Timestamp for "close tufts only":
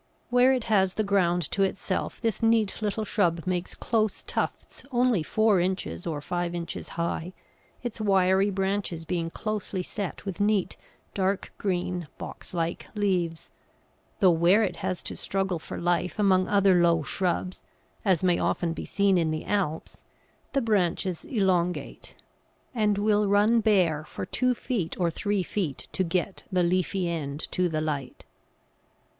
3.75-5.21